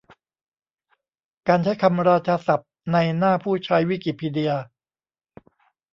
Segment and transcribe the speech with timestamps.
[1.47, 4.51] การใช้คำราชาศัพท์ในหน้าผู้ใช้ วิกิพีเดีย